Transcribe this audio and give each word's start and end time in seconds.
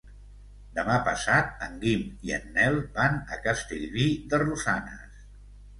Demà 0.77 0.95
passat 1.07 1.61
en 1.67 1.75
Guim 1.85 2.07
i 2.29 2.35
en 2.41 2.49
Nel 2.57 2.81
van 2.99 3.23
a 3.37 3.41
Castellví 3.47 4.11
de 4.33 4.43
Rosanes. 4.49 5.27